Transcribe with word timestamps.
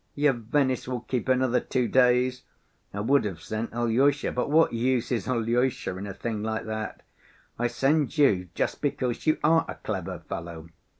Your 0.15 0.33
Venice 0.33 0.87
will 0.87 1.01
keep 1.01 1.29
another 1.29 1.59
two 1.59 1.87
days. 1.87 2.41
I 2.91 3.01
would 3.01 3.23
have 3.23 3.39
sent 3.39 3.71
Alyosha, 3.71 4.31
but 4.31 4.49
what 4.49 4.73
use 4.73 5.11
is 5.11 5.27
Alyosha 5.27 5.95
in 5.95 6.07
a 6.07 6.13
thing 6.15 6.41
like 6.41 6.65
that? 6.65 7.01
I 7.59 7.67
send 7.67 8.17
you 8.17 8.49
just 8.55 8.81
because 8.81 9.27
you 9.27 9.37
are 9.43 9.63
a 9.67 9.75
clever 9.75 10.23
fellow. 10.27 10.69